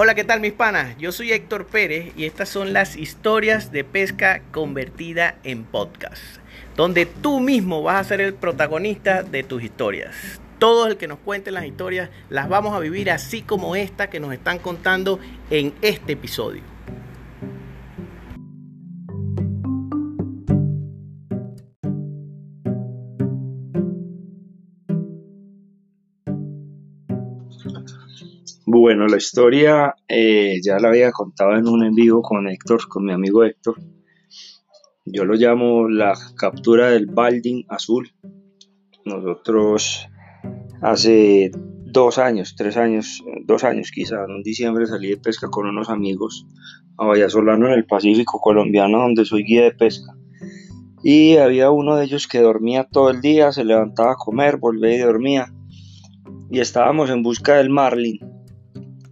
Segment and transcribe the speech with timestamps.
[0.00, 0.96] Hola, ¿qué tal mis panas?
[0.98, 6.22] Yo soy Héctor Pérez y estas son las historias de pesca convertida en podcast,
[6.76, 10.14] donde tú mismo vas a ser el protagonista de tus historias.
[10.60, 14.20] Todo el que nos cuente las historias las vamos a vivir así como esta que
[14.20, 15.18] nos están contando
[15.50, 16.77] en este episodio.
[28.70, 33.06] Bueno, la historia eh, ya la había contado en un en vivo con Héctor, con
[33.06, 33.76] mi amigo Héctor.
[35.06, 38.12] Yo lo llamo la captura del balding azul.
[39.06, 40.06] Nosotros
[40.82, 45.88] hace dos años, tres años, dos años quizá, en diciembre salí de pesca con unos
[45.88, 46.46] amigos
[46.98, 50.12] a Vallasolano en el Pacífico colombiano, donde soy guía de pesca.
[51.02, 54.94] Y había uno de ellos que dormía todo el día, se levantaba a comer, volvía
[54.94, 55.54] y dormía.
[56.50, 58.27] Y estábamos en busca del marlin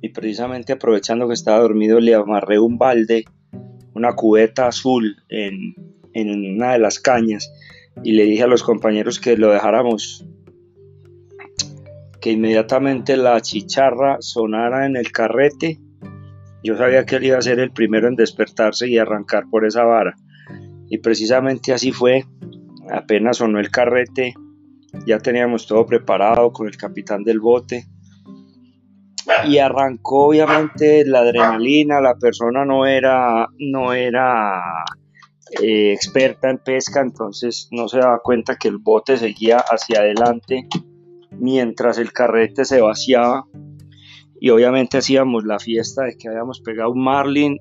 [0.00, 3.24] y precisamente aprovechando que estaba dormido le amarré un balde,
[3.94, 5.74] una cubeta azul en,
[6.14, 7.52] una de las cañas
[8.02, 10.26] y le dije a los compañeros que lo dejáramos
[12.20, 15.78] que inmediatamente la chicharra sonara en el carrete.
[16.64, 19.84] Yo sabía que él iba a ser el primero en despertarse y arrancar por esa
[19.84, 20.16] vara.
[20.88, 22.24] Y precisamente así fue.
[22.90, 24.34] Apenas sonó el carrete,
[25.06, 27.86] ya teníamos todo preparado con el capitán del bote
[29.46, 34.84] y arrancó obviamente la adrenalina, la persona no era, no era
[35.62, 40.68] eh, experta en pesca, entonces no se daba cuenta que el bote seguía hacia adelante
[41.32, 43.46] mientras el carrete se vaciaba.
[44.40, 47.58] Y obviamente hacíamos la fiesta de que habíamos pegado un marlin,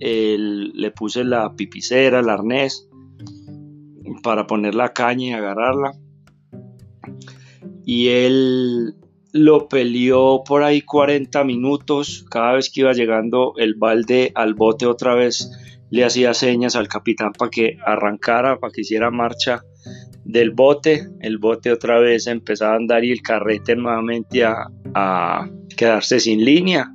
[0.00, 2.88] le puse la pipicera, el arnés
[4.22, 5.92] para poner la caña y agarrarla.
[7.84, 8.94] Y él
[9.34, 12.24] lo peleó por ahí 40 minutos.
[12.30, 15.50] Cada vez que iba llegando el balde al bote otra vez
[15.90, 19.64] le hacía señas al capitán para que arrancara, para que hiciera marcha
[20.24, 21.08] del bote.
[21.20, 26.44] El bote otra vez empezaba a andar y el carrete nuevamente a, a quedarse sin
[26.44, 26.92] línea.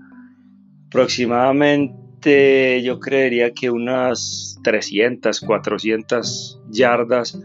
[0.88, 7.38] Aproximadamente yo creería que unas 300, 400 yardas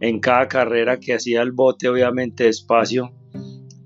[0.00, 3.14] en cada carrera que hacía el bote, obviamente despacio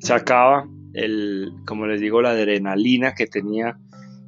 [0.05, 3.79] sacaba el, como les digo, la adrenalina que tenía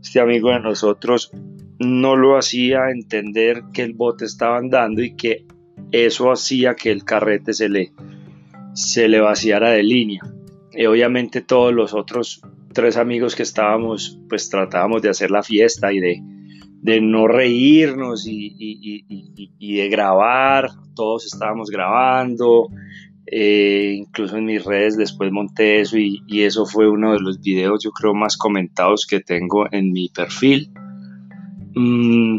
[0.03, 1.31] este amigo de nosotros,
[1.79, 5.47] no lo hacía entender que el bote estaba andando y que
[5.93, 7.93] eso hacía que el carrete se le,
[8.75, 10.21] se le vaciara de línea.
[10.73, 15.93] Y obviamente todos los otros tres amigos que estábamos, pues tratábamos de hacer la fiesta
[15.93, 16.23] y de,
[16.83, 22.69] de no reírnos y, y, de grabar, todos estábamos grabando,
[23.27, 27.83] eh, incluso en mis redes después monté eso y, eso fue uno de los videos
[27.83, 30.71] yo creo más comentados que tengo en mi perfil.
[31.75, 32.39] Mm,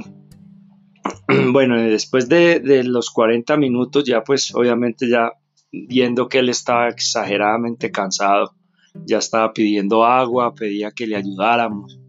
[1.52, 5.34] bueno, después de, de, los 40 minutos ya pues obviamente ya
[5.72, 8.56] viendo que él estaba exageradamente cansado,
[9.06, 12.00] ya estaba pidiendo agua, pedía que le ayudáramos.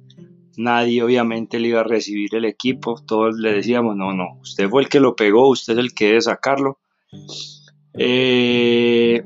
[0.57, 4.83] Nadie obviamente le iba a recibir el equipo, todos le decíamos, no, no, usted fue
[4.83, 6.79] el que lo pegó, usted es el que debe sacarlo.
[7.99, 9.23] Eh,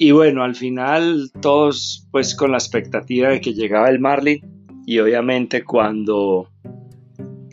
[0.00, 4.40] y bueno, al final todos pues con la expectativa de que llegaba el Marlin
[4.84, 6.50] y obviamente cuando,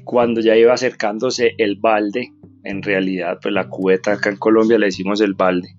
[0.04, 2.32] cuando ya iba acercándose el balde,
[2.64, 5.76] en realidad pues la cubeta acá en Colombia le decimos el balde,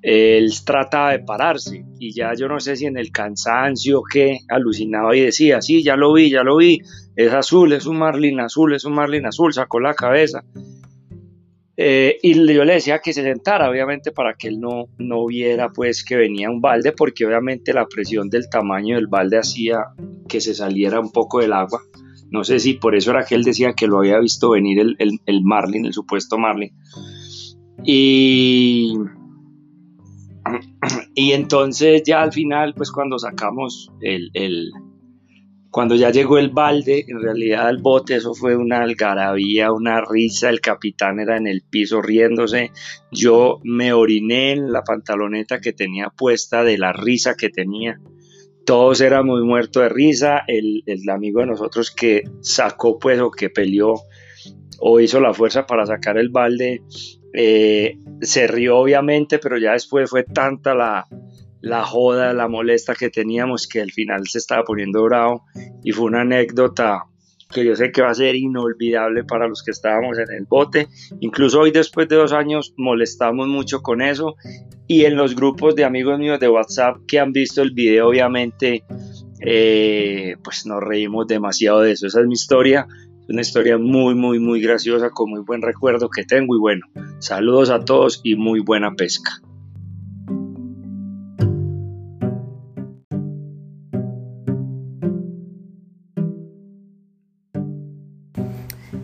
[0.00, 5.16] él trataba de pararse y ya yo no sé si en el cansancio que alucinaba
[5.16, 6.80] y decía, sí, ya lo vi, ya lo vi,
[7.16, 10.44] es azul, es un marlin azul, es un marlin azul, sacó la cabeza
[11.76, 15.68] eh, y yo le decía que se sentara, obviamente, para que él no, no viera
[15.70, 19.78] pues que venía un balde, porque obviamente la presión del tamaño del balde hacía
[20.28, 21.82] que se saliera un poco del agua.
[22.30, 24.96] No sé si por eso era que él decía que lo había visto venir el,
[24.98, 26.72] el, Marlin, el supuesto Marlin.
[27.84, 28.94] Y,
[31.14, 34.30] y entonces ya al final, pues cuando sacamos el,
[35.70, 40.48] cuando ya llegó el balde, en realidad el bote, eso fue una algarabía, una risa,
[40.48, 42.70] el capitán era en el piso riéndose,
[43.10, 48.00] yo me oriné en la pantaloneta que tenía puesta de la risa que tenía,
[48.64, 53.94] todos éramos muertos de risa, el, amigo de nosotros que sacó pues o que peleó
[54.78, 56.82] o hizo la fuerza para sacar el balde,
[57.32, 61.06] eh, se rió obviamente, pero ya después fue tanta la,
[61.66, 65.44] la joda, la molesta que teníamos, que al final se estaba poniendo bravo
[65.82, 67.06] y fue una anécdota
[67.52, 70.86] que yo sé que va a ser inolvidable para los que estábamos en el bote.
[71.20, 74.36] Incluso hoy después de dos años molestamos mucho con eso
[74.86, 78.84] y en los grupos de amigos míos de WhatsApp que han visto el video obviamente
[79.40, 82.06] eh, pues nos reímos demasiado de eso.
[82.06, 82.86] Esa es mi historia,
[83.22, 86.86] es una historia muy, muy, muy graciosa, con muy buen recuerdo que tengo y bueno,
[87.18, 89.40] saludos a todos y muy buena pesca.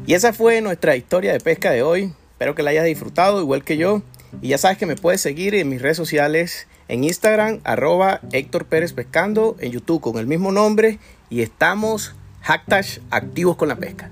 [0.04, 2.12] Y esa fue nuestra historia de pesca de hoy.
[2.32, 4.02] Espero que la hayas disfrutado igual que yo.
[4.40, 8.64] Y ya sabes que me puedes seguir en mis redes sociales, en Instagram, arroba Héctor
[8.64, 10.98] Pérez Pescando, en YouTube con el mismo nombre.
[11.30, 14.10] Y estamos hashtag activos con la pesca.